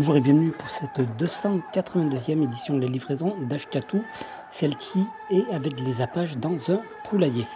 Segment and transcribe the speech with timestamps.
[0.00, 4.02] Bonjour et bienvenue pour cette 282e édition de la livraison d'Ashkatou,
[4.48, 7.46] celle qui est avec les appages dans un poulailler.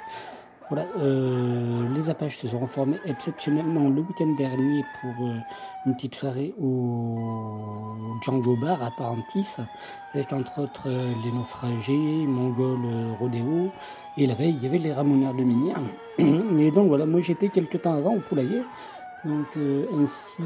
[0.69, 5.39] Voilà, euh, les appages se sont reformés exceptionnellement le week-end dernier pour euh,
[5.87, 9.57] une petite soirée au Django Bar à Parentis,
[10.13, 13.71] avec entre autres euh, les naufragés, Mongol Rodéo,
[14.19, 15.81] et la veille il y avait les ramoneurs de Minière.
[16.19, 18.65] Et donc voilà, moi j'étais quelques temps avant au poulailler,
[19.25, 19.47] donc
[19.99, 20.43] ainsi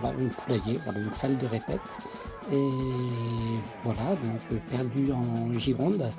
[0.00, 1.80] voilà, un poulailler, une salle de répète.
[2.52, 2.70] Et
[3.84, 6.10] voilà, donc perdu en Gironde.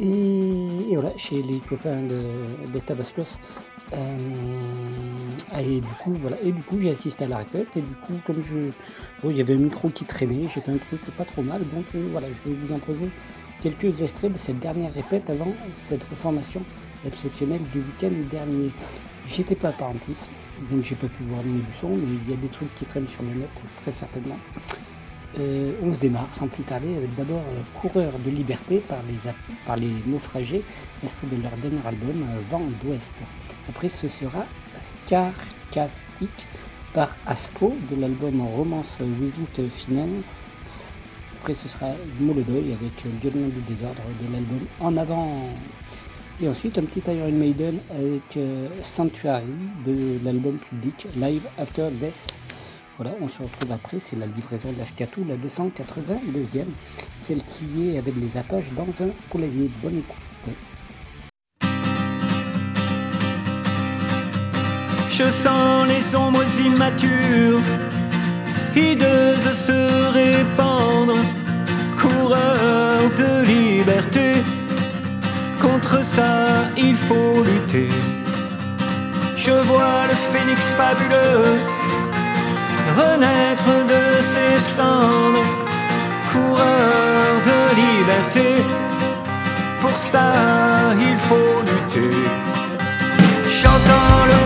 [0.00, 2.20] Et, voilà, chez les copains de,
[2.72, 3.38] des Tabascos.
[3.94, 4.16] Euh,
[5.58, 7.76] et du coup, voilà, et du coup, j'ai assisté à la répète.
[7.76, 8.70] Et du coup, comme je,
[9.24, 11.60] il y avait un micro qui traînait, j'ai fait un truc pas trop mal.
[11.74, 13.08] Donc euh, voilà, je vais vous en poser
[13.60, 16.62] quelques extraits de cette dernière répète avant cette reformation
[17.06, 18.70] exceptionnelle du week-end dernier.
[19.26, 20.28] J'étais pas Parentis,
[20.70, 23.08] donc j'ai pas pu voir les buissons, mais il y a des trucs qui traînent
[23.08, 23.50] sur le net,
[23.82, 24.38] très certainement.
[25.38, 29.30] Euh, on se démarre sans plus tarder avec d'abord euh, Coureur de liberté par les,
[29.66, 30.62] par les naufragés,
[31.02, 33.12] extrait de leur dernier album euh, Vent d'Ouest.
[33.68, 34.46] Après ce sera
[34.78, 36.30] Scarcastic
[36.94, 40.46] par Aspo de l'album Romance Without Finance.
[41.40, 45.50] Après ce sera Molodoy avec Lieutenant du désordre de l'album En avant.
[46.40, 48.38] Et ensuite un petit Iron Maiden avec
[48.84, 49.42] Sanctuary
[49.84, 52.38] de l'album public Live After Death.
[52.96, 56.64] Voilà, on se retrouve après, c'est la livraison de l'Ashkatou, la 282e,
[57.18, 59.68] celle qui est avec les appages dans un poulailler.
[59.82, 60.16] Bonne écoute.
[65.10, 67.60] Je sens les ombres immatures,
[68.76, 71.16] hideuses se répandre,
[71.96, 74.34] coureur de liberté.
[75.60, 77.88] Contre ça, il faut lutter.
[79.36, 81.78] Je vois le phénix fabuleux
[82.96, 85.46] renaître de ses cendres,
[86.32, 88.62] coureur de liberté.
[89.80, 90.32] Pour ça,
[91.00, 92.16] il faut lutter.
[93.48, 94.40] Chantant le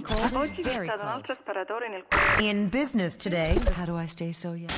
[0.00, 1.36] cold is very close.
[2.40, 4.68] In business today, How do I stay so young?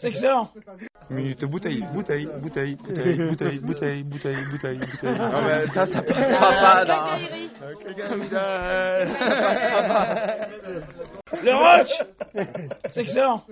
[0.00, 0.48] C'est excellent
[1.08, 5.18] Minute bouteille, bouteille, bouteille, bouteille, bouteille, bouteille, bouteille, bouteille, bouteille.
[5.18, 7.18] Non mais ça, ça passera pas.
[11.44, 11.52] Le
[12.92, 13.42] C'est excellent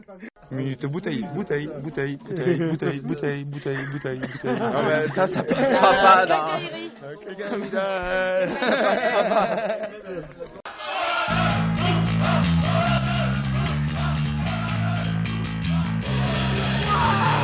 [0.50, 4.58] Minute bouteille, bouteille, bouteille, bouteille, bouteille, bouteille, bouteille, bouteille, bouteille.
[4.58, 6.26] Non mais ça, ça passera
[10.56, 10.60] pas
[17.06, 17.43] Ah!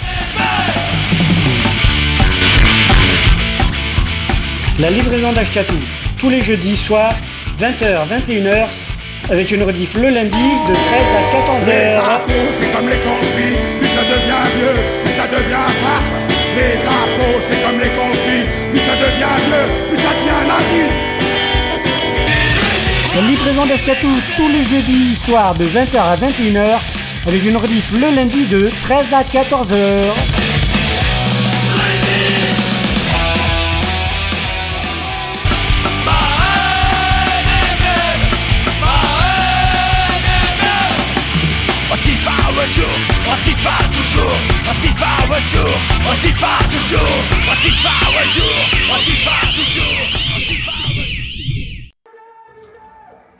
[4.81, 5.75] La livraison d'Ashkatou,
[6.17, 7.13] tous les jeudis soirs,
[7.59, 8.65] 20h, 21h,
[9.29, 10.35] avec une rediff le lundi
[10.67, 10.83] de 13
[11.19, 11.67] à 14h.
[11.67, 16.03] Les c'est comme les conspires, puis ça devient vieux, puis ça devient faf.
[16.57, 20.81] Les impôts, c'est comme les conspires, puis ça devient vieux, puis ça devient nazi.
[23.15, 26.79] La livraison d'Ashkatou, tous les jeudis soirs, de 20h à 21h,
[27.27, 30.40] avec une rediff le lundi de 13 à 14h.
[44.11, 44.37] Toujours,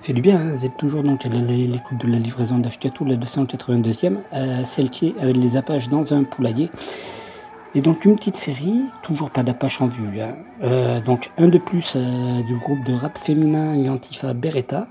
[0.01, 3.15] fait du bien, hein, vous êtes toujours donc à l'écoute de la livraison d'Ashkatou, la
[3.17, 6.69] 282e, euh, celle qui est avec les apaches dans un poulailler.
[7.75, 10.21] Et donc une petite série, toujours pas d'apache en vue.
[10.21, 10.35] hein.
[10.63, 14.87] Euh, donc un de plus euh, du groupe de rap féminin et Antifa Beretta,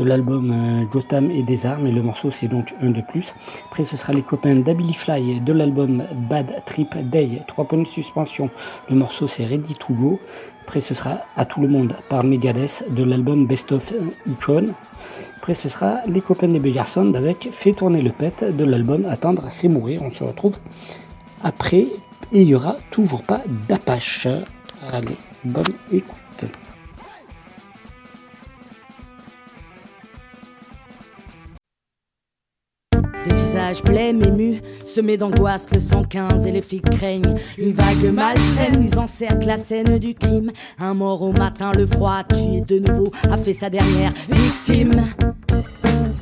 [0.00, 3.34] de l'album euh, Gotham et des armes, et le morceau c'est donc un de plus.
[3.66, 7.86] Après ce sera les copains d'Ability Fly de l'album Bad Trip Day, 3 points de
[7.86, 8.50] suspension,
[8.88, 10.18] le morceau c'est Ready to Go.
[10.62, 13.92] Après ce sera À tout le monde par Megadeth de l'album Best of
[14.26, 14.68] Icon.
[15.36, 19.46] Après ce sera les copains des Begarson avec Fait tourner le pet de l'album Attendre
[19.50, 20.00] c'est mourir.
[20.02, 20.56] On se retrouve
[21.42, 21.86] après
[22.32, 24.28] et il y aura toujours pas d'Apache.
[24.92, 26.19] Allez, bonne écoute.
[33.30, 37.36] Des visages blêmes émus, semés d'angoisse, le 115 et les flics craignent.
[37.58, 40.50] Une vague malsaine, ils encerclent la scène du crime.
[40.80, 45.12] Un mort au matin, le froid, tué de nouveau, a fait sa dernière victime.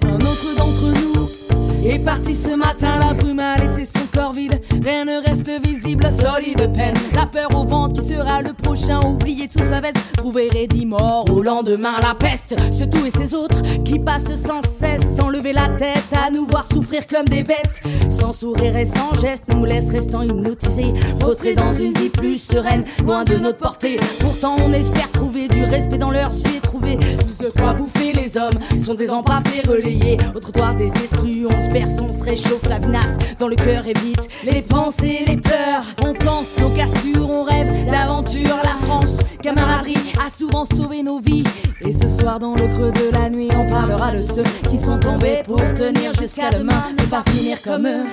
[0.03, 3.85] Un autre d'entre nous est parti ce matin, la brume a laissé
[4.19, 6.95] Rien ne reste visible, solide peine.
[7.15, 9.99] La peur au ventre qui sera le prochain, oublié sous sa veste.
[10.17, 12.57] Trouvé Reddy mort au lendemain, la peste.
[12.73, 16.47] Ce tout et ces autres qui passent sans cesse, sans lever la tête, à nous
[16.47, 17.81] voir souffrir comme des bêtes.
[18.21, 20.93] Sans sourire et sans geste, nous laisse restant hypnotisés.
[21.21, 24.01] Prostrés dans une vie plus sereine, loin de notre portée.
[24.19, 28.08] Pourtant, on espère trouver du respect dans leurs yeux et trouver plus de quoi bouffer
[28.37, 28.85] les.
[28.85, 31.47] Sont des embrassés relayés au trottoir des exclus.
[31.47, 35.21] On se perce, on se réchauffe la vinasse dans le cœur et vite les pensées,
[35.27, 35.85] les peurs.
[36.03, 39.19] On pense nos cassures, on rêve l'aventure, la France.
[39.43, 41.45] Camaraderie a souvent sauvé nos vies.
[41.83, 44.99] Et ce soir, dans le creux de la nuit, on parlera de ceux qui sont
[44.99, 48.07] tombés pour tenir jusqu'à demain, ne pas finir comme eux.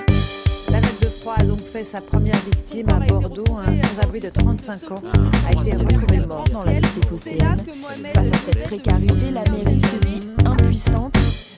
[1.26, 3.44] La note de froid a donc fait sa première victime à Bordeaux.
[3.58, 5.02] Un sans-abri de 35 ans
[5.48, 7.56] a été retrouvé mort dans la cité phocéenne.
[8.14, 11.15] Face à cette précarité, la mairie se dit impuissante.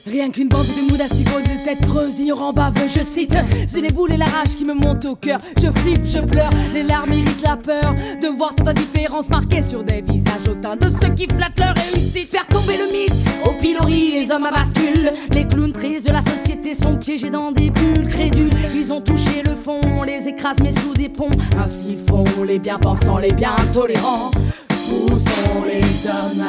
[0.09, 3.35] Rien qu'une bande de moudas de tête creuse, d'ignorants baveux, je cite.
[3.67, 5.39] C'est les boules et la rage qui me montent au cœur.
[5.61, 7.93] Je flippe, je pleure, les larmes irritent la peur.
[8.19, 12.27] De voir tant d'indifférence marquée sur des visages hautains de ceux qui flattent leur réussite.
[12.27, 15.11] Faire tomber le mythe, au pilori, les hommes à bascule.
[15.29, 18.53] Les clowns tristes de la société sont piégés dans des bulles crédules.
[18.73, 21.29] Ils ont touché le fond, on les écrase mais sous des ponts.
[21.61, 24.31] Ainsi font les bien pensants, les bien tolérants.
[24.69, 26.45] Fous sont les hommes.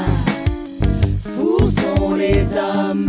[1.23, 3.09] Fous sont les hommes.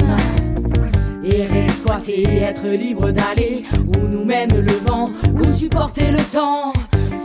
[1.24, 6.74] Errer, squatter, être libre d'aller où nous mène le vent, ou supporter le temps.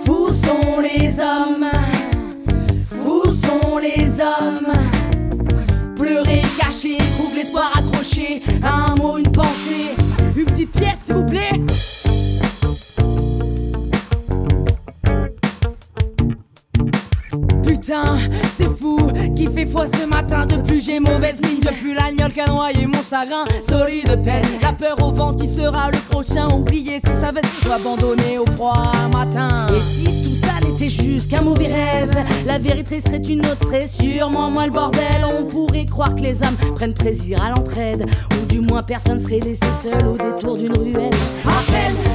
[0.05, 1.71] Fous sont les hommes,
[2.91, 4.73] fous sont les hommes.
[5.97, 9.95] Pleurer, cacher, trouve l'espoir accroché un mot, une pensée.
[10.37, 11.61] Une petite pièce, s'il vous plaît.
[18.53, 18.99] C'est fou
[19.37, 20.45] qui fait foi ce matin.
[20.45, 23.45] De plus j'ai mauvaise mine, je plus l'agnole qu'a noyé mon chagrin.
[23.69, 26.49] Solide peine, la peur au ventre qui sera le prochain.
[26.53, 29.67] Oublié sous sa veste ou abandonné au froid matin.
[29.69, 34.51] Et si tout ça n'était juste qu'un mauvais rêve, la vérité serait une autre, sûrement
[34.51, 35.25] moins le bordel.
[35.39, 39.39] On pourrait croire que les hommes prennent plaisir à l'entraide, ou du moins personne serait
[39.41, 41.15] laissé seul au détour d'une ruelle.
[41.45, 42.06] À peine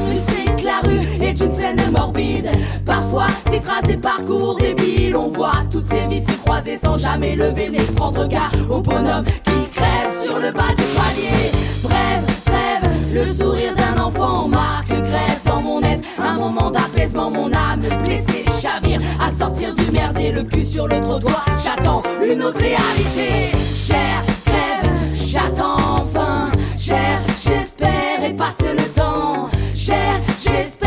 [1.32, 2.50] est une scène morbide.
[2.86, 5.16] Parfois, s'y trace des parcours débiles.
[5.16, 7.86] On voit toutes ces vies se croiser sans jamais lever le nez.
[7.96, 11.52] Prendre garde au bonhomme qui crève sur le bas du palier.
[11.84, 16.04] Bref, trêve, le sourire d'un enfant marque grève dans mon être.
[16.20, 19.00] Un moment d'apaisement, mon âme blessée chavire.
[19.20, 21.46] À sortir du merdier, le cul sur le trottoir.
[21.64, 23.58] J'attends une autre réalité.
[23.76, 26.52] Cher, crève, j'attends enfin.
[26.78, 29.48] Cher, j'espère et passe le temps.
[29.76, 30.81] Cher, j'espère,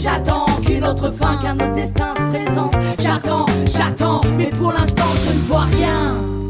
[0.00, 2.74] j'attends qu'une autre fin, qu'un autre destin se présente.
[3.00, 6.49] J'attends, j'attends, mais pour l'instant je ne vois rien.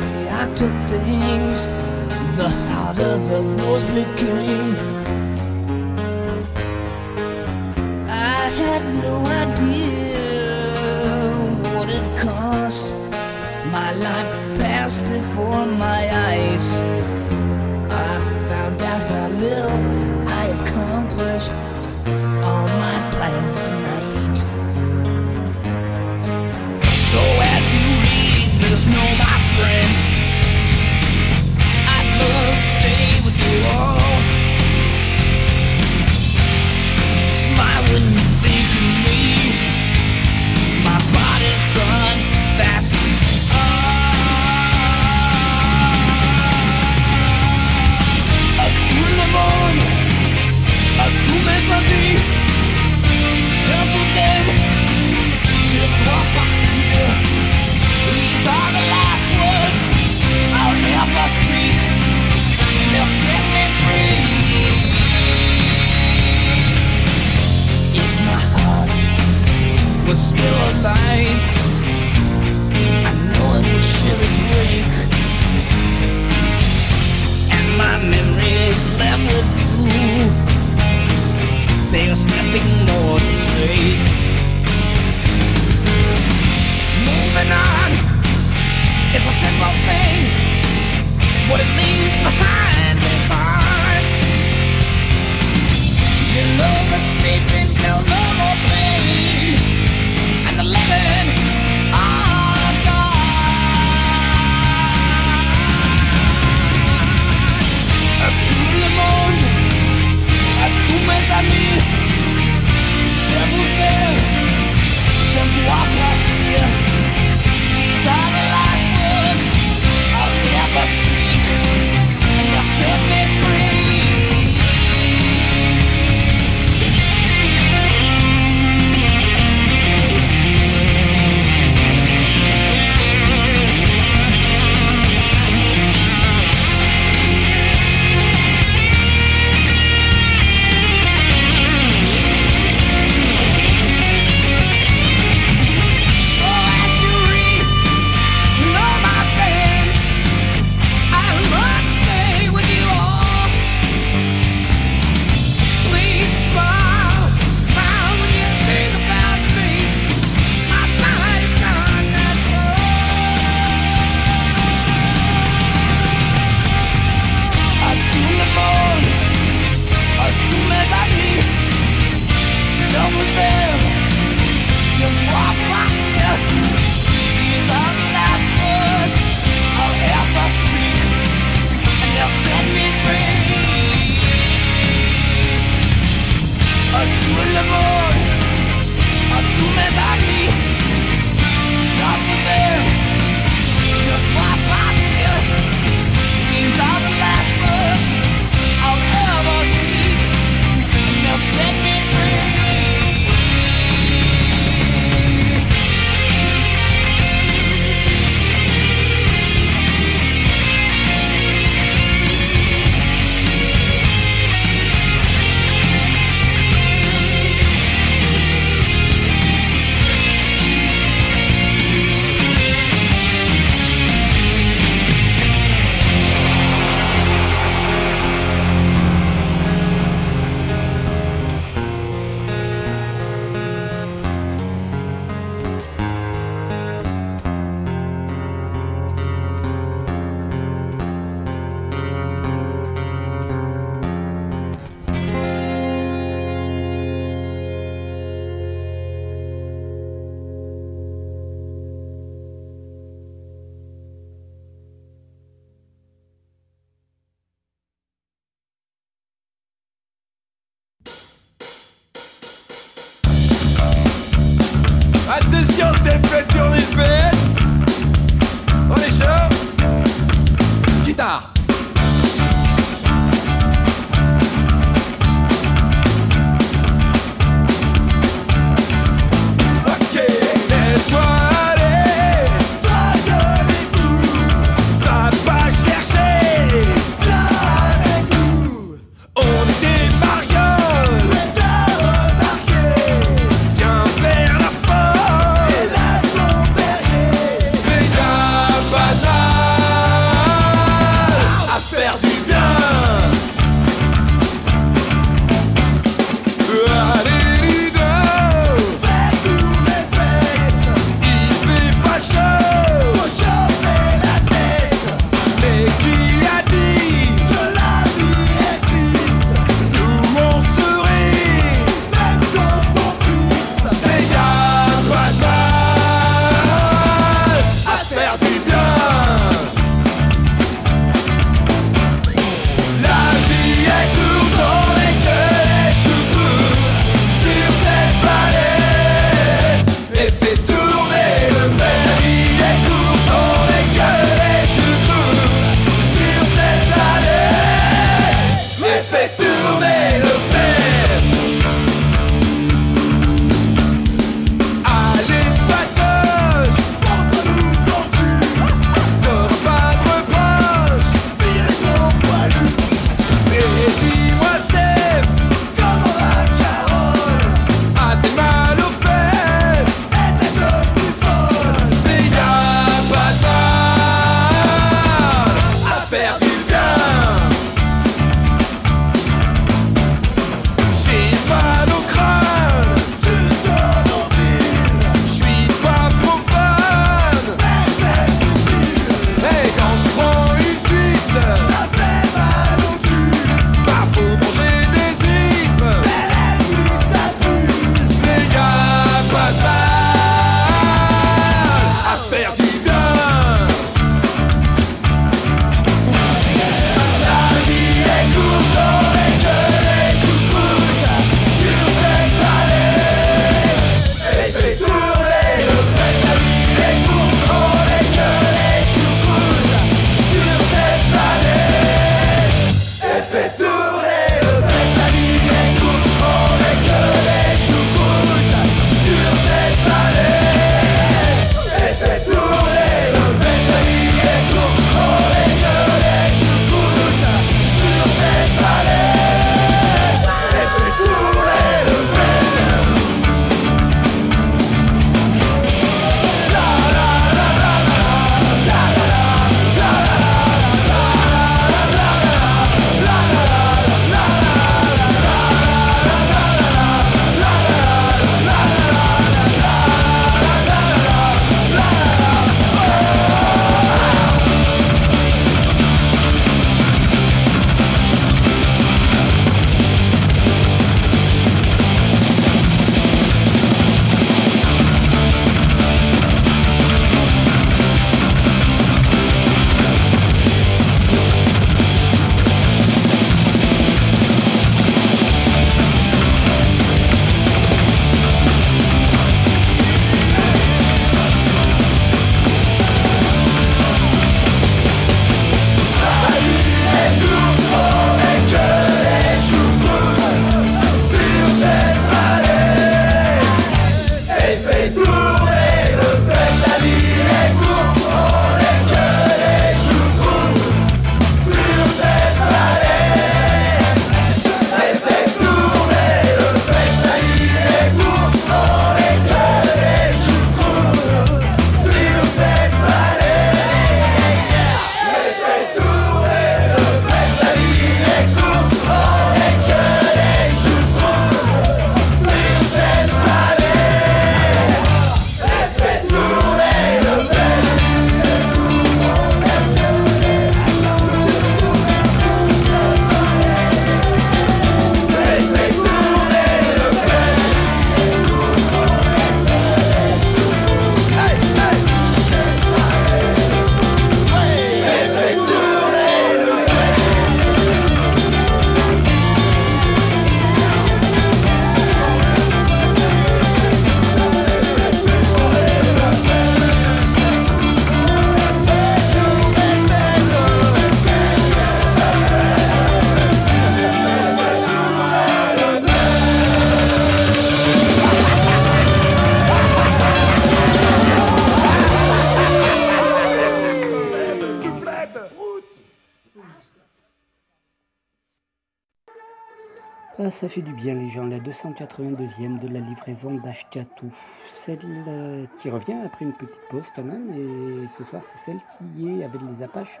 [591.44, 594.10] 282e de la livraison d'Ashkatou.
[594.50, 594.78] Celle
[595.08, 599.08] euh, qui revient après une petite pause quand même, et ce soir c'est celle qui
[599.08, 600.00] est avec les Apaches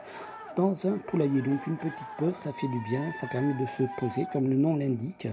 [0.56, 1.42] dans un poulailler.
[1.42, 4.56] Donc une petite pause, ça fait du bien, ça permet de se poser comme le
[4.56, 5.28] nom l'indique.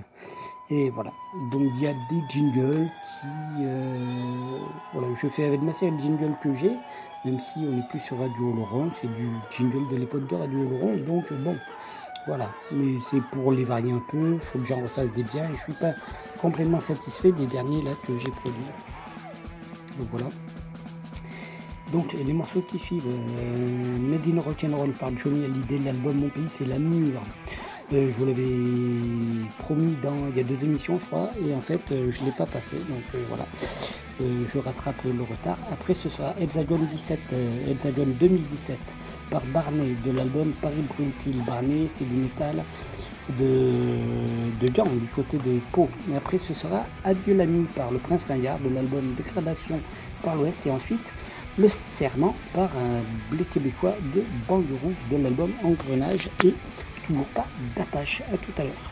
[0.70, 1.12] Et voilà,
[1.52, 3.28] donc il y a des jingles qui...
[3.60, 4.60] euh,
[4.94, 6.78] voilà, je fais avec ma série de jingles que j'ai,
[7.26, 10.70] même si on n'est plus sur Radio Laurent, c'est du jingle de l'époque de Radio
[10.70, 11.58] Laurent, donc bon,
[12.28, 12.52] voilà.
[12.72, 15.56] Mais c'est pour les varier un peu, il faut que j'en refasse des biens, et
[15.56, 15.94] je suis pas
[16.40, 18.64] complètement satisfait des derniers là que j'ai produits.
[20.00, 20.28] Donc voilà.
[21.92, 26.48] Donc les morceaux qui suivent, euh, Made in Rock'n'Roll par Johnny Hallyday, l'album Mon Pays
[26.48, 27.22] c'est l'amour.
[27.94, 31.60] Euh, je vous l'avais promis dans il y a deux émissions je crois et en
[31.60, 33.46] fait euh, je ne l'ai pas passé donc euh, voilà
[34.46, 35.58] je rattrape le retard.
[35.72, 38.78] Après ce sera Hexagon 17, euh, Hexagon 2017
[39.32, 41.44] par Barney de l'album Paris Brûle-t-il.
[41.44, 42.64] Barney c'est du métal
[43.40, 43.72] de,
[44.62, 45.90] de Gand, du côté de Pau.
[46.12, 49.80] Et après ce sera Adieu l'ami par le Prince Ringard de l'album Dégradation
[50.22, 51.14] par l'Ouest et ensuite
[51.58, 56.54] le Serment par un blé québécois de Banlieue Rouge de l'album Engrenage et
[57.06, 58.22] toujours pas d'Apache.
[58.34, 58.92] À tout à l'heure.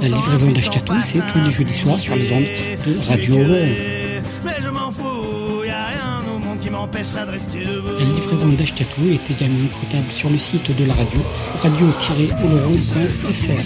[0.01, 2.45] La livraison d'Ashkatou, c'est tous les jeudis soirs sur les ondes
[2.85, 3.92] de Radio Laurent.
[6.91, 11.21] La livraison d'Ashkatou est également écoutable sur le site de la radio,
[11.61, 13.63] radio-oloron.fr.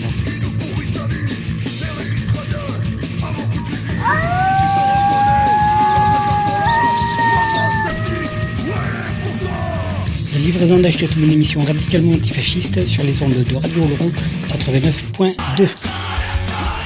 [10.34, 14.12] La livraison d'Ashkatou, une émission radicalement antifasciste sur les ondes de Radio Laurent
[14.50, 15.68] 89.2.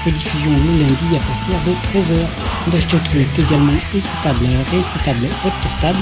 [0.05, 2.25] Rediffusion le lundi à partir de 13h.
[2.71, 5.99] D'Ashkatou est également écoutable, réécoutable, podcastable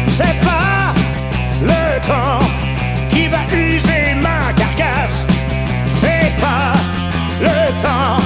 [0.07, 0.93] C'est pas
[1.61, 2.39] le temps
[3.11, 5.27] qui va user ma carcasse.
[5.97, 6.73] C'est pas
[7.41, 8.17] le temps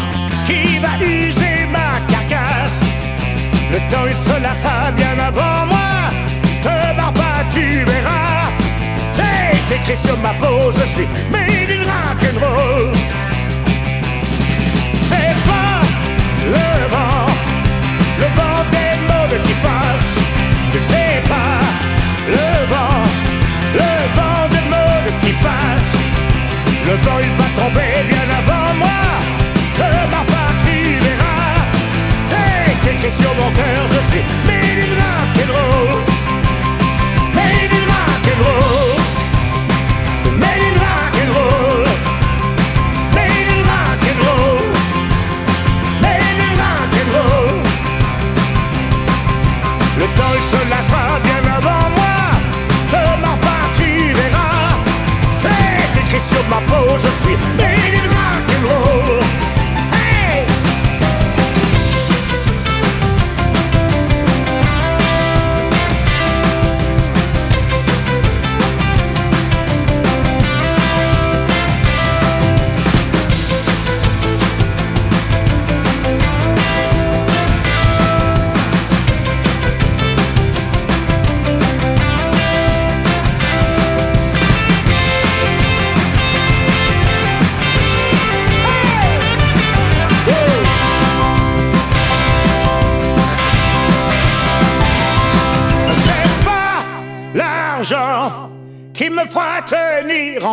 [0.46, 2.80] qui va user ma carcasse.
[3.70, 4.94] Le temps il se lassera
[9.90, 12.92] Écrit sur ma peau, je suis made in rock'n'roll.
[15.10, 15.82] C'est pas
[16.46, 17.26] le vent,
[18.20, 20.12] le vent des mauvais qui passe.
[20.90, 21.60] C'est pas
[22.28, 23.02] le vent,
[23.74, 25.94] le vent des mauvais qui passe.
[26.86, 29.00] Le vent il va tomber bien avant moi.
[30.12, 31.66] Barre pas, tu verras.
[32.28, 34.49] C'est écrit sur mon cœur, je suis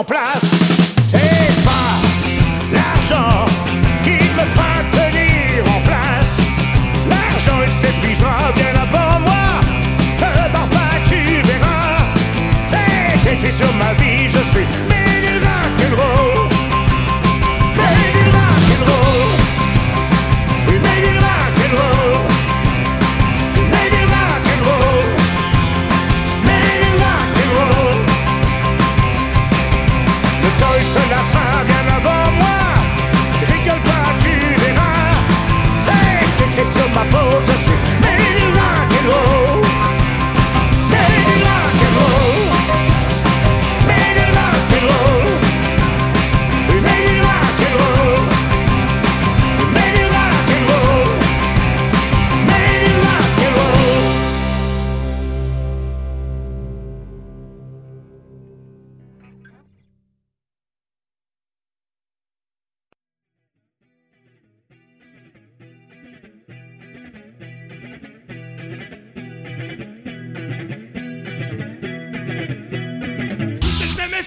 [0.07, 0.46] tenir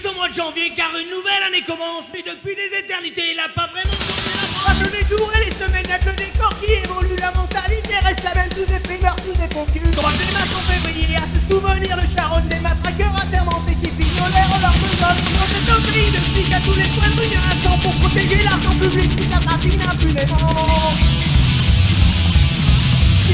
[0.05, 2.05] au mois de janvier car une nouvelle année commence.
[2.13, 5.83] Mais depuis des éternités, il a pas vraiment changé la les jours et les semaines,
[5.83, 7.19] que des corps qui évoluent.
[7.19, 9.91] La mentalité reste la même, tous des primeurs, tous des focus.
[9.95, 14.59] Droit des matchs en février, à se souvenir le charron des matraqueurs intermentés qui pignolèrent
[14.61, 15.15] leurs besoins.
[15.35, 18.75] Dans cet un pays de flics à tous les coins de rue, pour protéger l'argent
[18.79, 21.28] public qui s'attrapine impunément.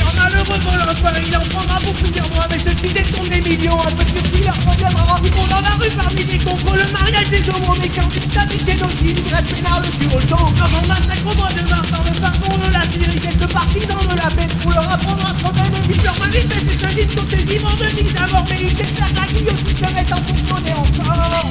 [0.04, 3.80] On a le revolver, il en prendra pour plusieurs mois ceux qui détournent des millions,
[3.80, 7.44] un peu de leur reviendra vont dans la rue parmi les contre le mariage des
[7.50, 10.52] homos Mais quand ils s'habitent génocide, ils restent pénal le cul au temps.
[10.62, 14.18] Avant massacre au mois de mars, dans le pardon de la Syrie Quelques partisans de
[14.18, 17.56] la paix pour leur apprendre à se Ils leur manifestent et se disent tous ces
[17.56, 21.45] immenses de vie d'avoir mérité de faire la se en fonctionner encore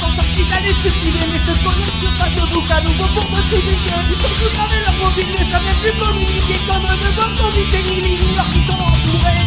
[0.00, 3.40] pensant qu'ils allaient se cultiver, mais ce connectent pas de bouc à nouveau pour me
[3.48, 3.96] critiquer.
[4.10, 8.00] Ils sont tous avec leur mobile, ne savent plus communiquer comme de bonnes convités, ni
[8.00, 9.44] leaders qui sont entourés.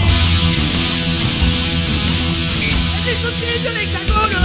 [2.95, 4.39] Et les soucis de l'hexagone,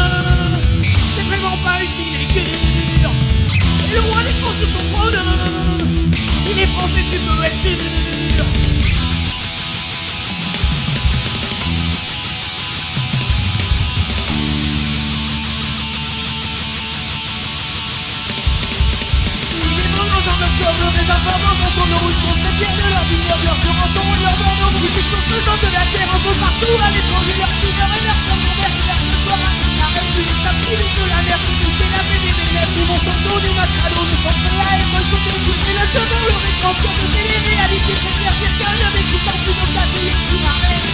[1.17, 3.11] c'est vraiment pas utile dur.
[3.91, 5.21] Et le roi des France sur son trône
[6.51, 8.64] Il est français, tu peux être sûr
[21.77, 25.25] dans ton eau Ils sont de leur vie, leur juranton et leur bandeau Ils sont
[25.73, 29.01] la terre un peu partout à l'étranger Leur figure et leur femme, leur mère, leur
[29.25, 29.39] soir
[29.79, 31.39] La République, la République de la mer,
[31.95, 36.55] la paix des bénéfices vont s'en des macrados, ils sont prêts à être sautés Et
[36.63, 40.94] sur de télé-réalité Préfère quelqu'un avec qui de ta vie et m'arrête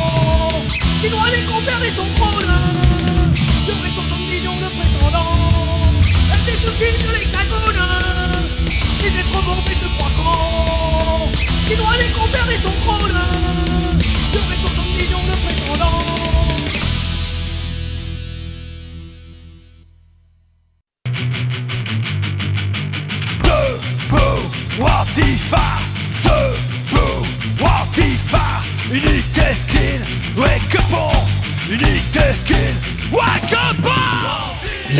[1.03, 2.53] Il doit aller converser son trône.
[3.65, 5.33] Je ferai 60 millions de prétendants.
[6.45, 7.81] C'est soucis de l'hexagone
[9.03, 11.31] Il est trop bon, mais se croit grand
[11.69, 13.21] Il doit aller converser son trône.
[14.33, 15.90] Je ferai 60 millions de prétendants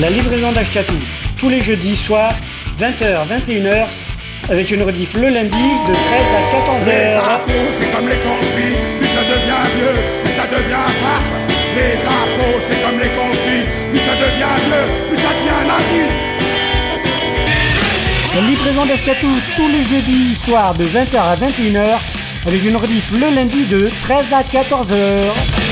[0.00, 0.96] La livraison d'Ashkatou,
[1.38, 2.34] tous les jeudis soirs,
[2.80, 3.86] 20h, 21h,
[4.48, 7.18] avec une rediff le lundi de 13 à Les 14h.
[7.18, 11.24] impôts, c'est comme les conspires, plus ça devient vieux, plus ça devient farf.
[11.76, 16.02] Les impôts, c'est comme les conspires, plus ça devient vieux, plus ça devient nazi.
[18.34, 21.98] La livraison d'Ashkatou, tous les jeudis soirs de 20h à 21h,
[22.48, 25.63] avec une rediff le lundi de 13 à 14h.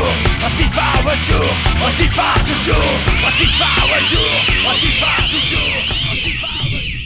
[0.00, 1.50] Toujours, Antifa un jour,
[1.86, 2.90] Antifa toujours,
[3.26, 4.32] Antifa un jour,
[4.66, 5.74] Antifa toujours,
[6.10, 6.52] Antifa
[6.88, 7.02] jour.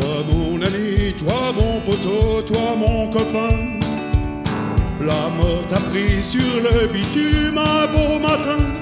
[0.00, 3.78] Toi mon ami, toi mon poteau, toi mon copain.
[5.00, 8.77] La mort t'a pris sur le bitume un beau matin.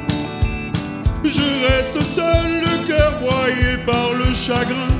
[1.37, 4.93] Je reste seul, le cœur broyé par le chagrin.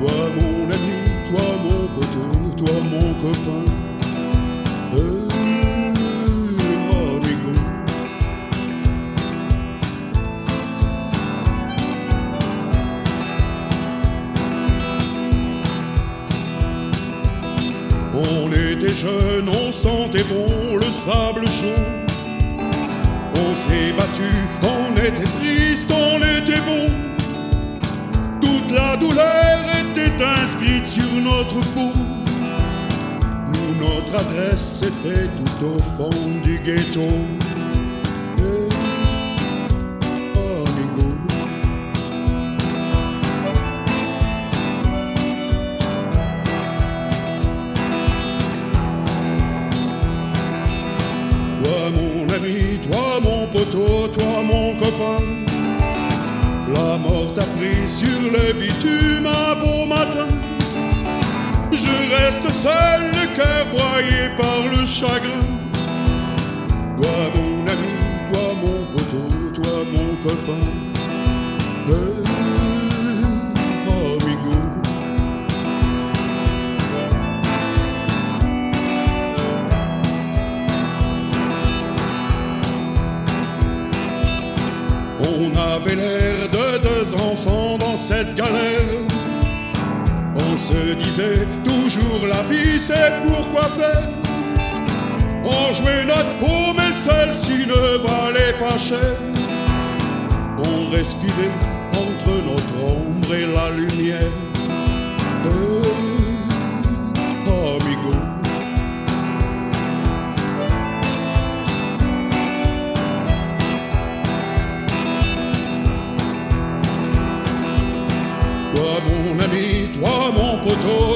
[0.00, 3.66] Toi mon ami, toi mon poteau, toi mon copain.
[4.94, 5.28] Euh,
[7.16, 7.52] amigo.
[18.14, 21.84] On était jeunes, on sentait bon le sable chaud.
[23.48, 24.30] On s'est battu,
[24.62, 26.90] on était triste, on était bon.
[28.40, 31.92] Toute la douleur était inscrite sur notre peau.
[33.52, 37.00] Nous, notre adresse était tout au fond du ghetto.
[52.38, 54.35] Eh, toi mon poteau, toi
[57.86, 60.26] sur le bitume un beau matin.
[61.70, 65.55] Je reste seul, le cœur broyé par le chagrin.
[90.38, 94.08] On se disait toujours la vie c'est pourquoi faire.
[95.44, 99.16] On jouait notre peau mais celle-ci ne valait pas cher.
[100.58, 101.54] On respirait
[101.92, 104.32] entre notre ombre et la lumière.
[107.46, 108.35] Amigo.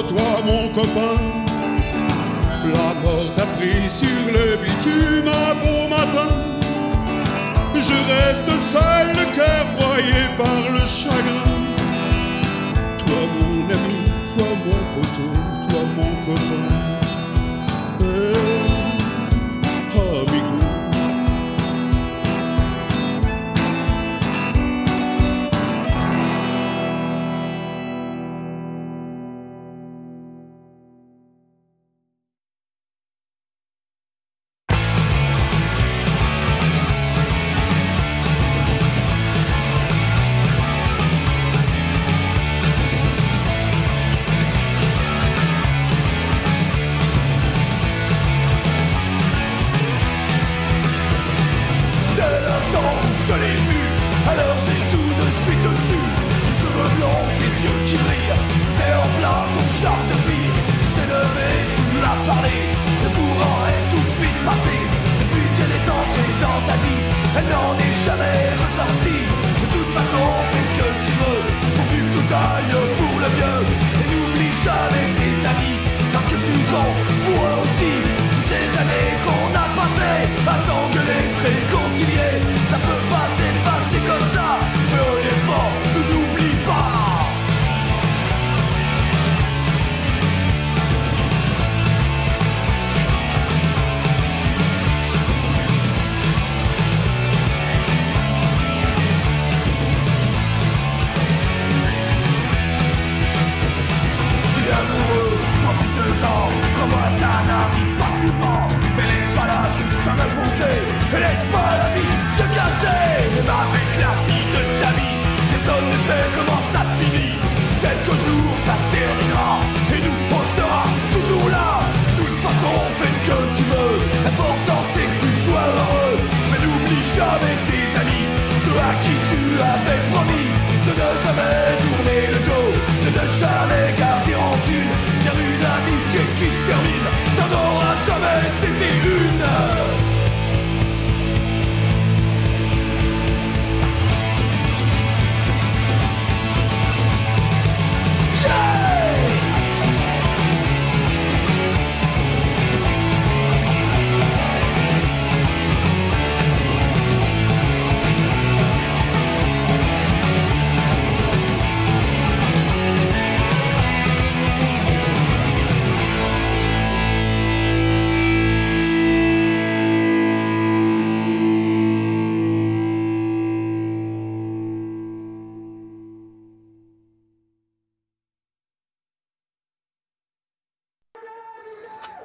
[0.09, 1.16] Toi mon copain.
[2.75, 6.35] La mort t'a pris sur le bitume un beau matin.
[7.75, 11.51] Je reste seul, le cœur broyé par le chagrin.
[12.99, 14.01] Toi mon ami,
[14.35, 15.31] toi mon poteau,
[15.68, 16.70] toi mon copain.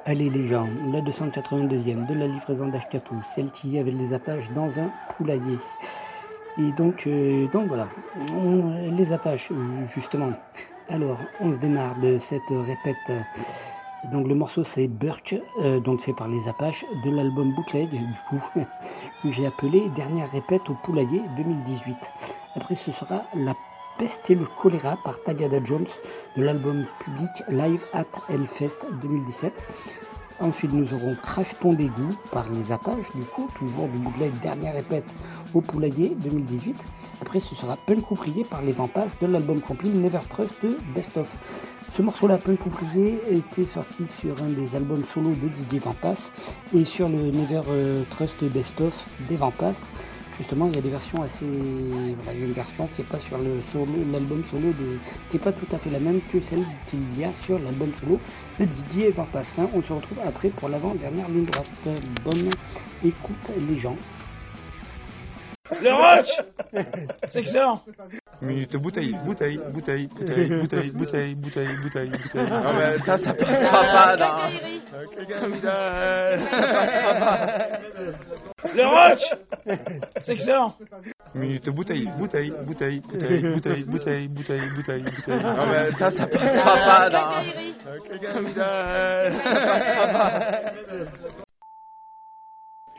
[0.08, 4.78] Allez les gens, la 282e de la livraison d'Ashkatou, celle qui avait les apaches dans
[4.78, 5.58] un poulailler.
[6.58, 7.88] Et donc, euh, donc voilà,
[8.96, 9.50] les apaches,
[9.92, 10.30] justement.
[10.88, 13.26] Alors, on se démarre de cette répète.
[14.12, 15.34] Donc le morceau c'est Burke,
[15.64, 18.40] euh, donc c'est par les Apaches de l'album Bootleg, du coup,
[19.24, 22.12] que j'ai appelé Dernière répète au poulailler 2018.
[22.54, 23.54] Après ce sera La
[23.98, 25.86] peste le choléra par Tagada Jones
[26.36, 30.02] de l'album public Live at Hellfest 2017.
[30.38, 34.74] Ensuite, nous aurons Crash ton dégoût par les Apaches, du coup, toujours du bootleg Dernière
[34.74, 35.14] répète
[35.54, 36.84] au Poulailler 2018.
[37.22, 41.16] Après, ce sera Punk Ouvrier par les Vampas de l'album complet Never Trust de Best
[41.16, 41.34] of.
[41.96, 46.30] Ce morceau-là, Punk Ouvrier, était sorti sur un des albums solo de Didier Vampas
[46.74, 49.88] et sur le Never euh, Trust Best of des Vampas.
[50.36, 51.46] Justement, il y a des versions assez.
[51.46, 53.38] Il y a une version qui n'est pas sur
[54.12, 54.98] l'album solo de.
[55.30, 58.20] qui n'est pas tout à fait la même que celle qu'il y sur l'album solo
[58.60, 59.54] de Didier Vampas.
[59.72, 61.88] On se retrouve après pour l'avant-dernière ligne droite.
[62.26, 62.50] Bonne
[63.02, 63.96] écoute, les gens.
[65.70, 66.30] Le roach
[67.32, 67.80] C'est excellent
[68.40, 72.50] Minute bouteille, bouteille, bouteille, bouteille, bouteille, bouteille, bouteille, bouteille, bouteille.
[72.50, 74.50] Non mais ça, ça passera pas.
[78.74, 79.22] Le roach
[80.24, 80.74] C'est excellent
[81.34, 85.42] Minute bouteille, bouteille, bouteille, bouteille, bouteille, bouteille, bouteille, bouteille, bouteille.
[85.42, 87.42] Non mais ça, ça passera pas.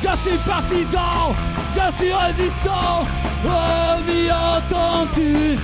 [0.03, 1.35] Je suis partisan,
[1.75, 3.07] je suis résistant,
[3.45, 5.59] ami entends-tu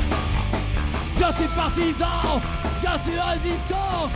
[1.19, 2.41] Je suis partisan,
[2.83, 4.09] je suis résistant,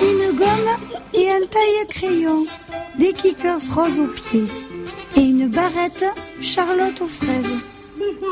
[0.00, 0.76] une gomme
[1.12, 2.46] et un taille-crayon,
[2.98, 4.46] des kickers roses aux pieds
[5.16, 6.04] et une barrette
[6.40, 7.58] Charlotte aux fraises.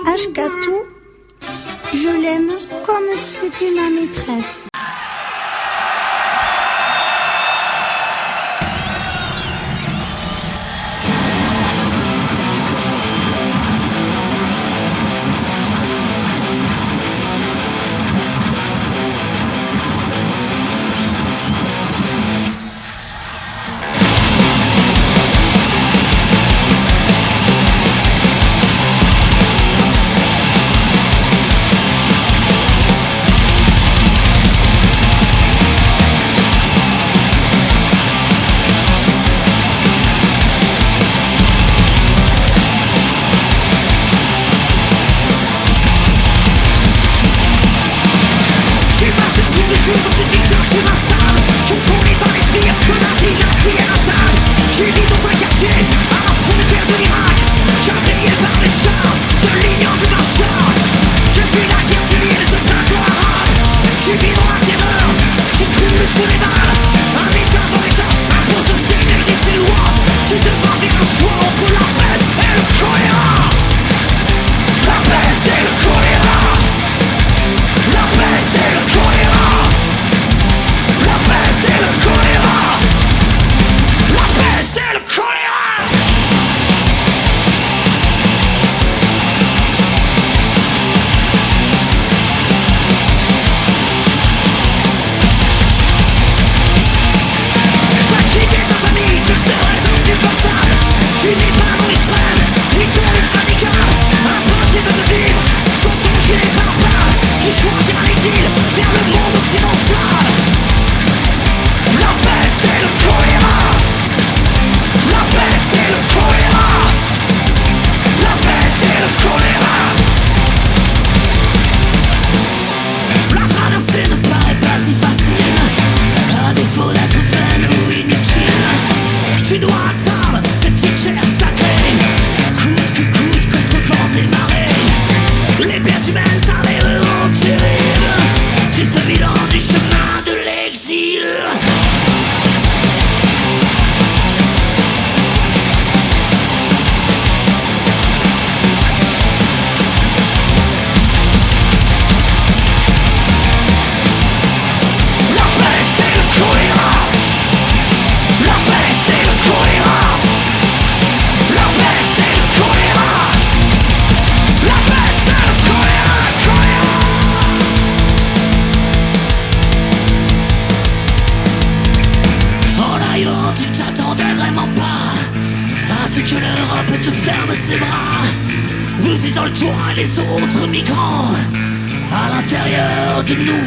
[0.06, 0.76] Ashkatou,
[1.92, 2.50] je l'aime
[2.86, 4.59] comme c'était ma maîtresse.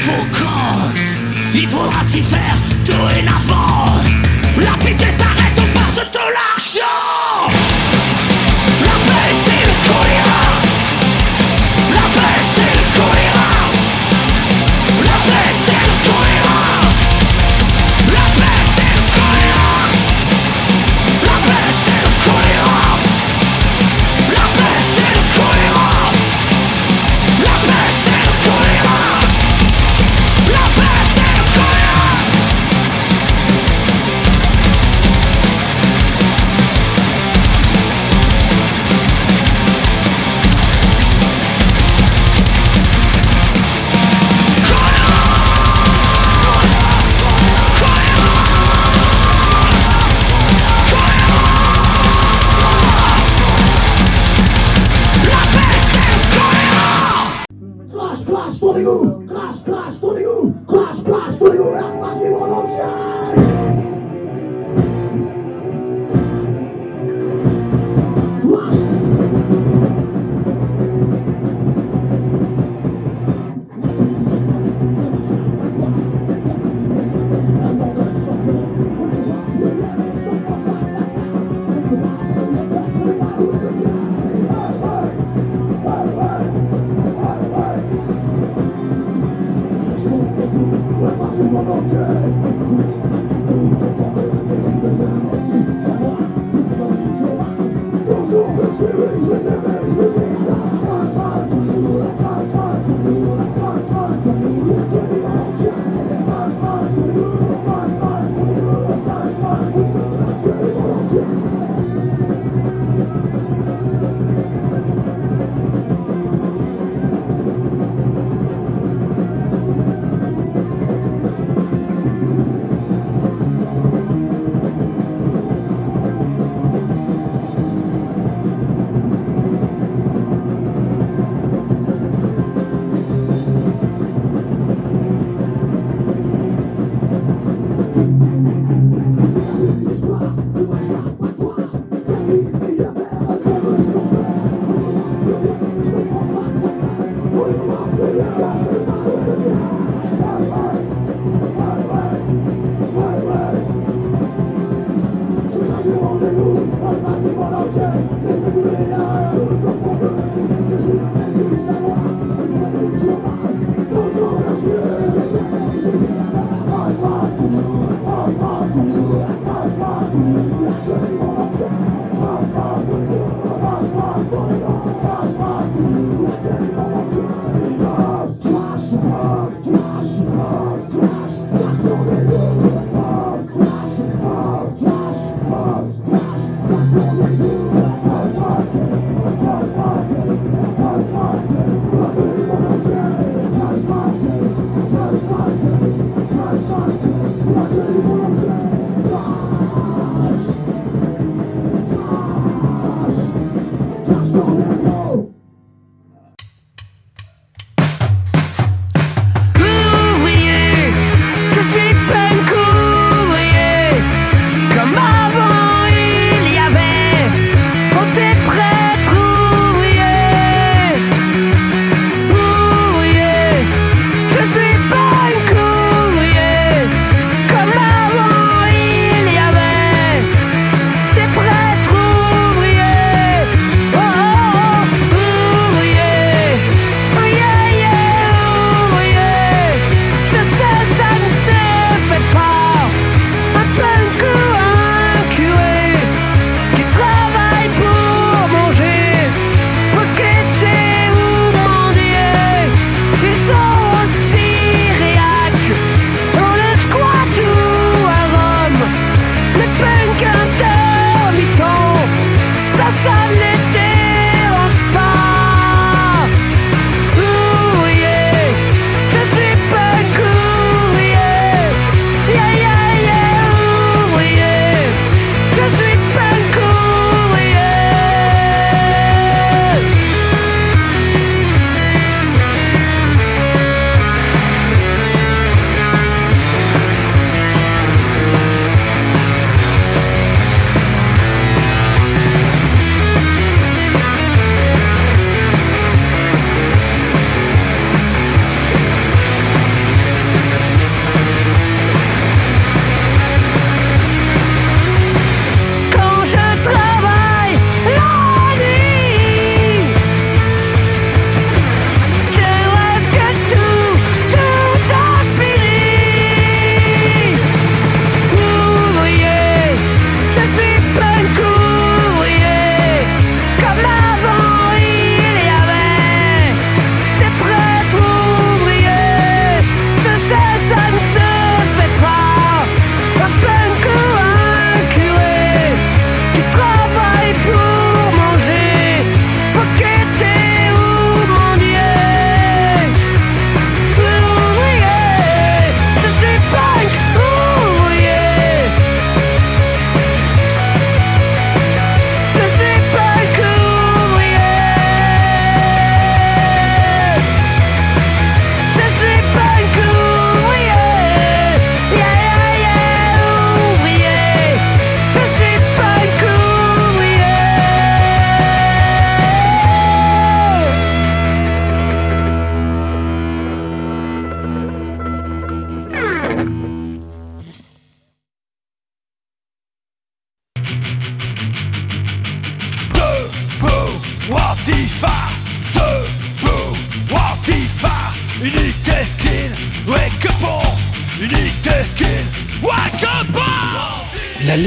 [0.05, 0.91] nouveau camp.
[1.53, 3.52] Il faudra s'y faire tout dorénavant.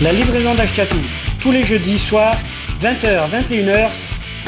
[0.00, 1.00] La livraison d'Ashkatou,
[1.40, 2.36] tous les jeudis soirs,
[2.80, 3.88] 20h, 21h,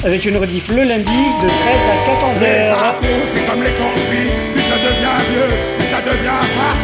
[0.04, 1.58] avec une rediff le lundi de 13
[1.90, 2.72] à 14h.
[2.72, 6.78] impôts, c'est comme les plus ça devient vieux, plus ça devient faf.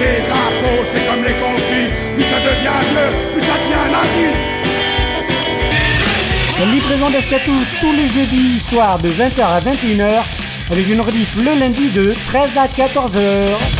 [0.00, 1.32] Les impôts, c'est comme les
[2.14, 4.26] plus ça devient vieux, plus ça devient nazi.
[6.58, 10.24] La livraison d'Ashkatou, tous les jeudis soirs, de 20h à 21h,
[10.70, 13.79] avec une rediff le lundi de 13 à 14h.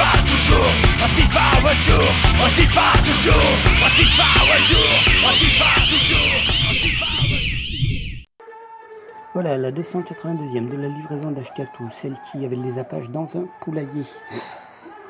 [0.00, 0.56] Toujours,
[1.76, 2.12] toujours,
[9.34, 14.04] Voilà la 282e de la livraison d'Ashkatou, celle qui avait les apaches dans un poulailler.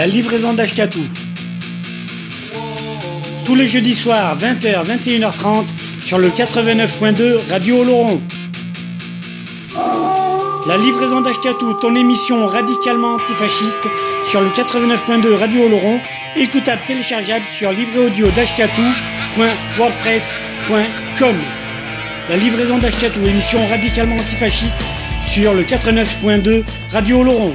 [0.07, 1.03] la livraison d'Ashkatou.
[3.43, 5.65] Tous les jeudis soirs, 20h, 21h30,
[6.01, 8.21] sur le 89.2 Radio Oloron.
[10.65, 13.89] La livraison d'Ashkatou, ton émission radicalement antifasciste,
[14.23, 15.99] sur le 89.2 Radio Oloron,
[16.37, 18.27] écoutable, téléchargeable sur livréaudio
[19.77, 21.35] wordpress.com
[22.29, 24.79] La livraison d'Ashkatou, émission radicalement antifasciste,
[25.25, 26.63] sur le 89.2
[26.93, 27.53] Radio Oloron.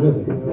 [0.00, 0.49] Muchas gracias.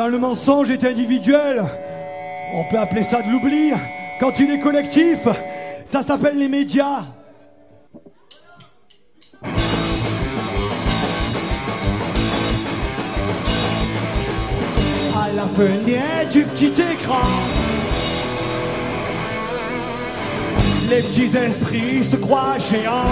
[0.00, 1.62] Quand le mensonge est individuel,
[2.54, 3.70] on peut appeler ça de l'oubli.
[4.18, 5.28] Quand il est collectif,
[5.84, 7.04] ça s'appelle les médias.
[15.14, 17.28] À la fenêtre du petit écran,
[20.88, 23.04] les petits esprits se croient géants.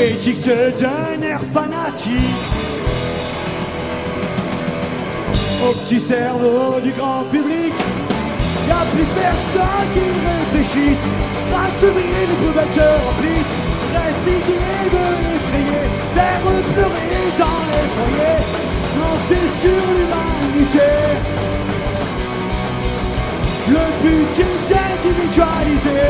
[0.00, 2.47] Et dictent d'un air fanatique
[5.68, 7.74] au petit cerveau du grand public.
[8.66, 11.02] Y a plus personne qui réfléchisse.
[11.52, 13.54] Pas de souvenirs, les poubelles se remplissent.
[13.94, 16.40] Reste vigilé de l'effrayer, faire
[16.74, 18.44] pleurer dans les foyers.
[19.28, 20.90] C'est sur l'humanité.
[23.68, 26.00] Le but est individualisé.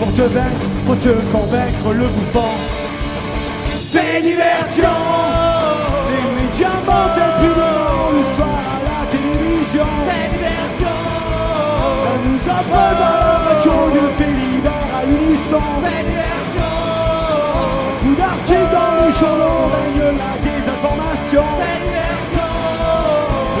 [0.00, 2.50] Pour te vaincre, faut te convaincre le bouffon.
[3.92, 5.41] Fais diversion!
[6.52, 9.88] Les médias mentent plus devant le soir à la télévision.
[10.06, 10.98] Fais diversion!
[12.04, 15.66] On nous apprend dans la radio de fait l'hiver à l'unisson.
[15.80, 16.74] Diversion!
[18.02, 21.48] Coup d'articles dans les journaux règne la désinformation.
[21.62, 22.52] Fais diversion!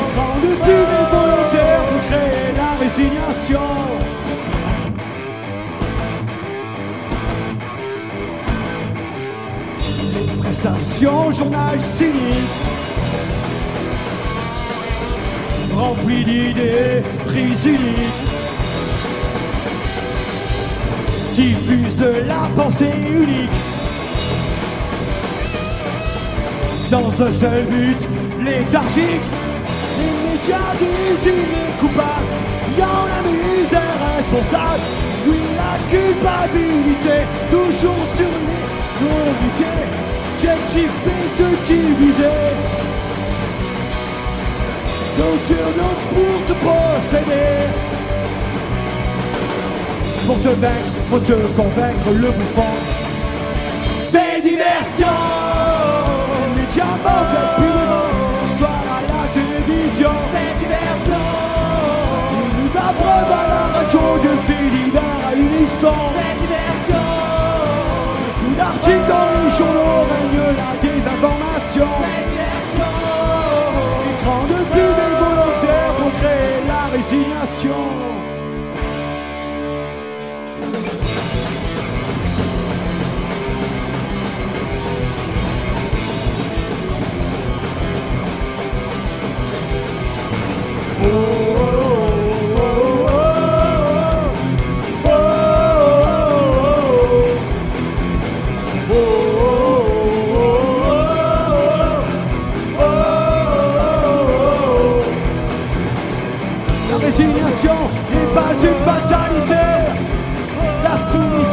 [0.02, 3.68] Écran de fumée volontaire pour créer la résignation.
[10.42, 12.61] Prestation, journal cynique
[15.82, 18.20] Rempli d'idées, prise unique
[21.34, 23.50] Diffuse la pensée unique.
[26.88, 28.08] Dans un seul but,
[28.44, 29.26] léthargique.
[29.98, 32.30] Les médias désignent les coupables
[32.78, 34.82] Y'en a misère responsable.
[35.26, 38.62] Oui, la culpabilité Toujours sur les
[40.44, 42.91] Objectif est de diviser
[45.22, 47.68] Notre pour te posséder
[50.26, 52.72] Pour te vaincre, faut te convaincre le bouffon
[54.10, 55.06] Fais diversion.
[56.72, 57.72] Depuis
[58.42, 60.10] le soir à la télévision.
[60.32, 61.24] Fais diversion.
[62.32, 66.41] Ils nous abreuvent à la radio de Philippe à l'unisson Fais
[77.52, 78.21] résignation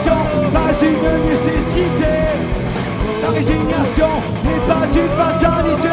[0.07, 2.15] pas une nécessité.
[3.21, 4.07] La résignation
[4.43, 5.89] n'est pas une fatalité.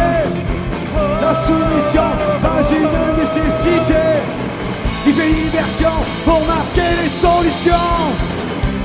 [1.20, 2.10] La soumission,
[2.42, 4.04] pas une nécessité.
[5.06, 5.90] Il fait diversion
[6.24, 7.72] pour masquer les solutions.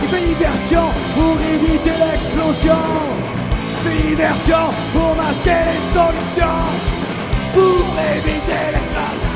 [0.02, 2.84] Il fait diversion pour éviter l'explosion.
[3.72, 6.62] Il fait diversion pour masquer les solutions.
[7.54, 7.86] Pour
[8.18, 9.31] éviter l'explosion.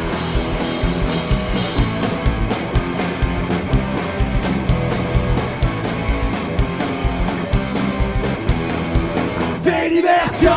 [9.89, 10.51] Diversion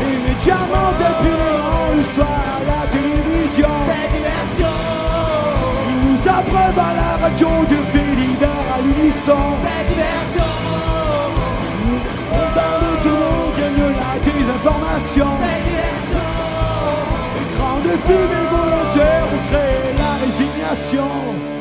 [0.00, 3.68] Immédiatement depuis le le soir à la télévision.
[3.88, 4.76] Fais diversion
[5.90, 9.42] Ils nous abreuvent à la radio de fait l'hiver à l'unisson.
[9.64, 10.52] Fais diversion
[12.58, 15.30] Dans le tournoi gagne la désinformation.
[15.42, 16.30] Fais diversion
[17.42, 21.51] Écran de fumée volontaire pour créer la résignation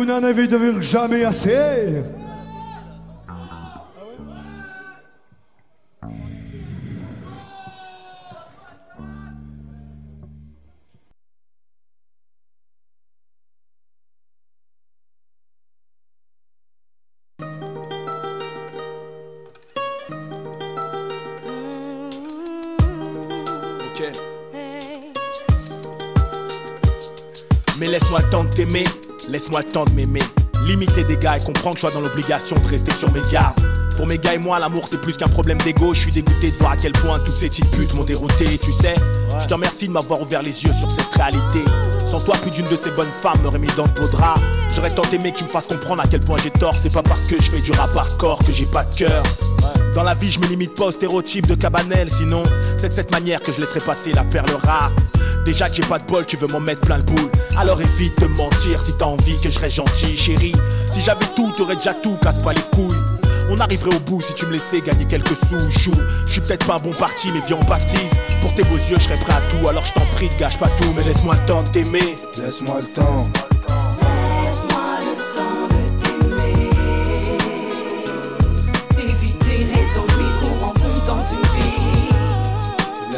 [0.00, 0.48] vous n'en avez
[0.80, 2.02] jamais assez.
[27.78, 28.84] Mais laisse-moi de t'aimer,
[29.30, 30.22] laisse-moi le temps de m'aimer.
[30.66, 33.58] Limite les dégâts et comprends que je sois dans l'obligation de rester sur mes gardes.
[33.96, 35.92] Pour mes gars et moi, l'amour c'est plus qu'un problème d'ego.
[35.94, 38.58] Je suis dégoûté de voir à quel point toutes ces petites putes m'ont dérouté.
[38.58, 38.94] Tu sais,
[39.40, 41.64] je te remercie de m'avoir ouvert les yeux sur cette réalité.
[42.04, 44.06] Sans toi, plus d'une de ces bonnes femmes m'aurait mis dans le beau.
[44.74, 46.74] J'aurais tant aimé qu'ils me fassent comprendre à quel point j'ai tort.
[46.78, 49.22] C'est pas parce que je fais du rap hardcore que j'ai pas de cœur.
[49.94, 52.10] Dans la vie, je me limite pas aux stéréotypes de Cabanel.
[52.10, 52.42] Sinon,
[52.76, 54.92] c'est de cette manière que je laisserai passer la perle rare.
[55.44, 57.30] Déjà que j'ai pas de bol, tu veux m'en mettre plein le boule.
[57.56, 60.54] Alors évite de mentir si t'as envie que je reste gentil, chérie.
[60.92, 62.96] Si j'avais tout, t'aurais déjà tout, casse pas les couilles.
[63.50, 65.92] On arriverait au bout si tu me laissais gagner quelques sous, chou.
[66.26, 68.12] Je suis peut-être pas un bon parti, mais viens on baptise.
[68.40, 69.68] Pour tes beaux yeux, je serais prêt à tout.
[69.68, 72.16] Alors je t'en prie, gâche pas tout, mais laisse-moi le temps de t'aimer.
[72.38, 73.28] Laisse-moi le temps.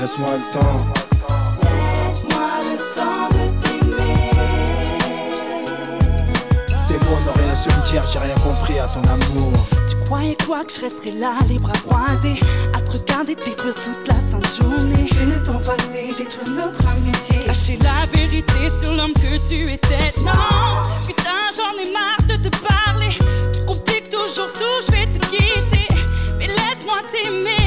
[0.01, 1.02] Laisse-moi le temps
[7.93, 9.53] dire, j'ai rien compris à ton amour.
[9.87, 12.41] Tu croyais quoi que je resterais là, les bras croisés,
[12.75, 15.09] à te regarder détruire toute la sainte journée?
[15.13, 17.45] C'est le temps passé, détruire notre amitié?
[17.45, 20.13] Cacher la vérité sur l'homme que tu étais.
[20.25, 23.13] Non, putain, j'en ai marre de te parler.
[23.53, 25.89] Tu compliques toujours tout, je vais te quitter.
[26.39, 27.62] Mais laisse-moi t'aimer,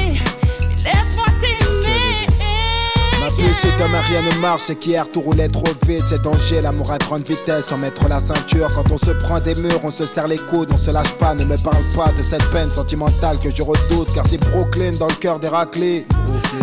[3.78, 6.04] Comme Ariane Mars, c'est qu'hier tout roulait trop vite.
[6.06, 8.68] C'est danger, l'amour à grande vitesse, sans mettre la ceinture.
[8.74, 11.34] Quand on se prend des murs, on se serre les coudes, on se lâche pas.
[11.34, 14.08] Ne me parle pas de cette peine sentimentale que je redoute.
[14.14, 16.06] Car c'est Brooklyn dans le cœur d'Héraclée.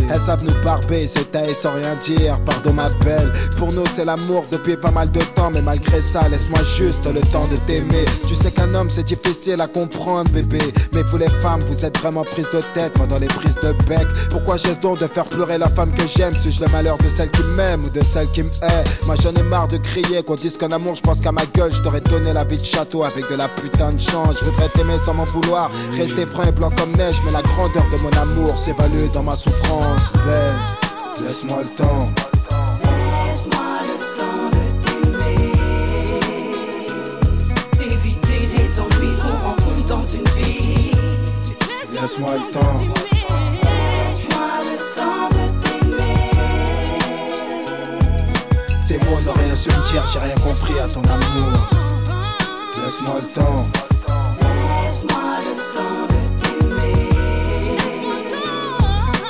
[0.10, 2.40] Elles savent nous barber, se tailler sans rien dire.
[2.46, 5.52] Pardon ma belle, pour nous c'est l'amour depuis pas mal de temps.
[5.54, 8.06] Mais malgré ça, laisse-moi juste le temps de t'aimer.
[8.28, 10.62] Tu sais qu'un homme c'est difficile à comprendre, bébé.
[10.94, 14.08] Mais vous les femmes, vous êtes vraiment prises de tête pendant les prises de bec.
[14.32, 16.34] Pourquoi j'ai donc de faire pleurer la femme que j'aime?
[16.34, 19.34] Suis-je le malheur de celle qui m'aime ou de celle qui me hait Moi j'en
[19.34, 22.02] ai marre de crier qu'on dise qu'un amour, je pense qu'à ma gueule, je t'aurais
[22.02, 24.38] donné la vie de château avec de la putain de chance.
[24.40, 27.16] Je voudrais t'aimer sans m'en vouloir, rester franc et blanc comme neige.
[27.26, 30.14] Mais la grandeur de mon amour s'évalue dans ma souffrance.
[30.26, 30.56] Belle,
[31.26, 32.10] laisse-moi le temps.
[33.26, 35.52] Laisse-moi le temps de t'aimer,
[37.78, 40.92] d'éviter les ennuis qu'on rencontre dans une vie.
[42.02, 43.13] Laisse-moi le temps.
[49.54, 51.52] Dire, j'ai rien compris à ton amour.
[52.84, 53.68] Laisse-moi le temps.
[54.42, 57.10] Laisse-moi le temps de t'aimer,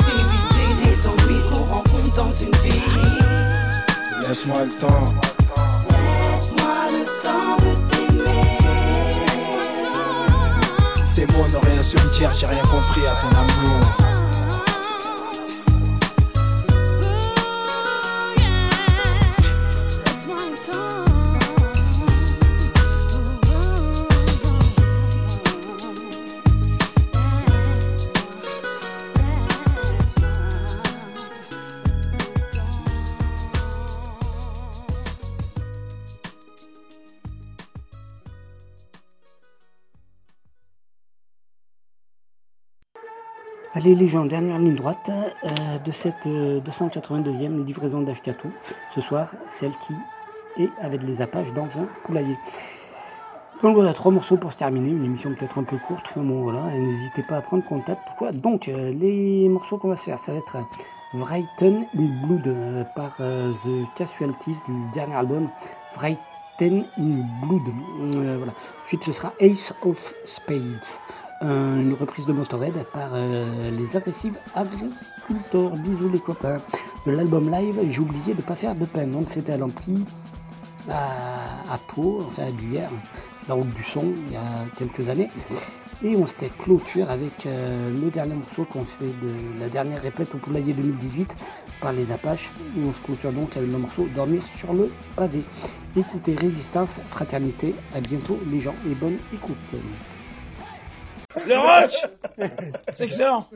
[0.06, 2.84] d'éviter les ennuis qu'on rencontre dans une vie.
[4.28, 5.14] Laisse-moi le temps.
[5.90, 8.58] Laisse-moi le temps de t'aimer.
[11.14, 14.13] Tes mots n'ont rien su me dire, j'ai rien compris à ton amour.
[43.86, 48.52] Les gens, dernière ligne droite euh, de cette euh, 282e livraison d'Ashkatou.
[48.96, 49.94] Ce soir, celle qui
[50.58, 52.38] est avec les apaches dans un poulailler.
[53.62, 56.44] Donc voilà, trois morceaux pour se terminer, une émission peut-être un peu courte, mais bon
[56.44, 58.02] voilà, n'hésitez pas à prendre contact.
[58.36, 60.58] Donc euh, les morceaux qu'on va se faire, ça va être
[61.14, 65.50] Wrighten in Blood euh, par euh, The Casualties du dernier album
[65.96, 67.62] Wrighten in Blood.
[68.16, 68.54] Euh, voilà.
[68.84, 70.86] Ensuite ce sera Ace of Spades,
[71.44, 75.76] une reprise de Motorhead par euh, les agressives agriculteurs.
[75.78, 76.62] Bisous les copains.
[77.06, 80.06] De l'album live, j'ai oublié de pas faire de peine, donc c'était à l'ampli
[80.90, 82.90] à, à Pau, enfin à Bière,
[83.48, 85.30] la route du son, il y a quelques années.
[86.04, 90.02] Et on s'était clôture avec euh, le dernier morceau qu'on se fait de la dernière
[90.02, 91.36] répète au Poulailler 2018
[91.82, 92.52] par les Apaches.
[92.78, 95.44] Et on se clôture donc avec le morceau Dormir sur le pavé.
[95.96, 99.56] Écoutez Résistance, Fraternité, à bientôt les gens et bonne écoute.
[101.36, 101.94] Le roach
[102.98, 103.48] C'est excellent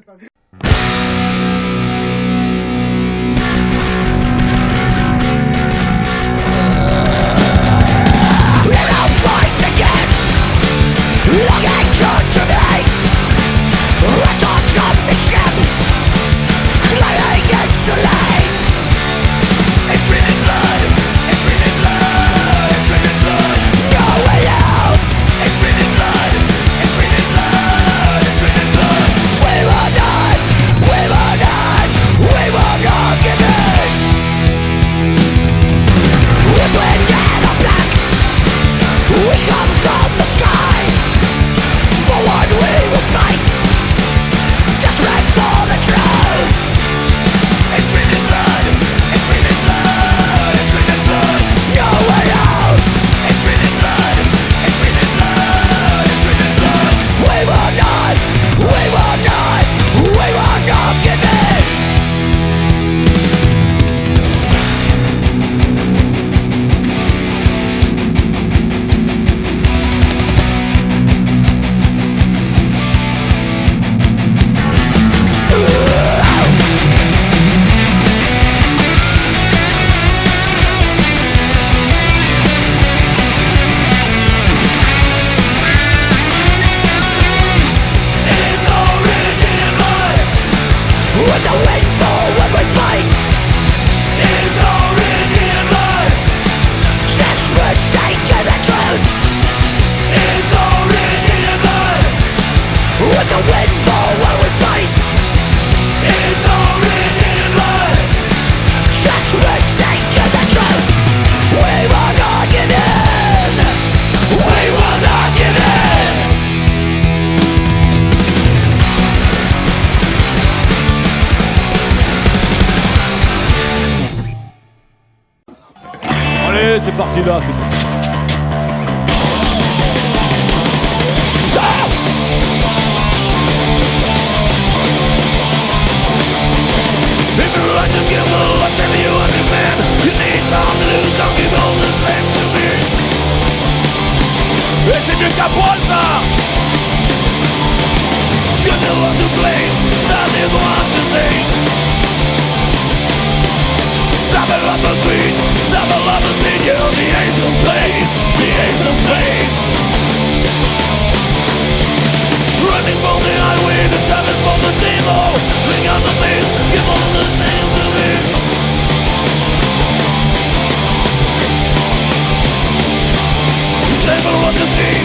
[174.18, 174.98] Never what you see,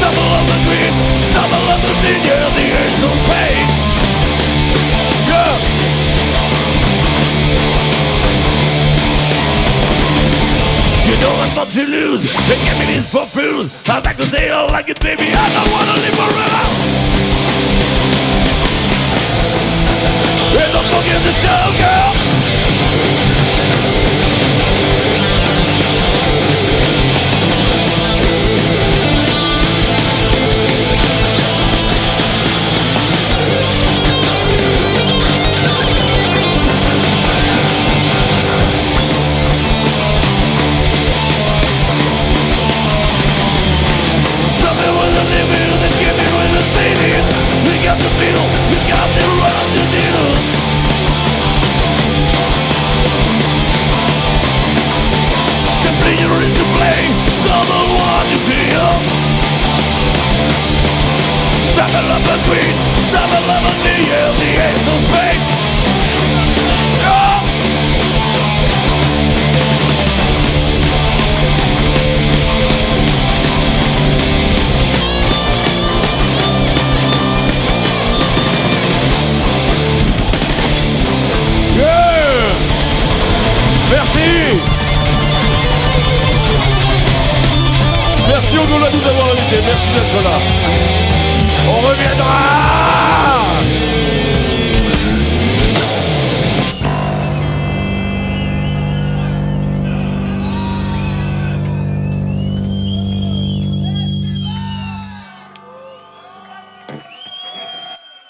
[0.00, 2.66] Double of the the the
[3.02, 3.20] of
[5.28, 5.52] Yeah
[11.06, 12.22] You know I'm to lose.
[12.22, 13.70] They give me this for fools.
[13.86, 15.24] I'd like to say I like it baby.
[15.28, 16.62] I don't wanna live forever
[20.58, 21.72] And don't forget the show
[46.82, 47.26] babies
[47.62, 50.44] Pick up the beetle, pick up the rotten needles
[55.84, 57.14] The bleeder is to blame,
[57.46, 58.94] the other one is here
[61.78, 62.74] Never love a queen,
[63.14, 64.10] never love the knee,
[64.40, 65.21] the ace of
[88.54, 90.38] Merci de nous avoir invités, merci d'être là.
[91.66, 92.52] On reviendra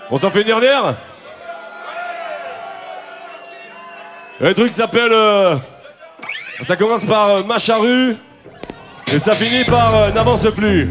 [0.08, 0.94] On s'en fait une dernière
[4.40, 5.10] Le truc s'appelle.
[5.12, 5.56] euh,
[6.60, 7.42] ça commence par euh,
[9.12, 10.88] et ça finit par euh, N'avance plus.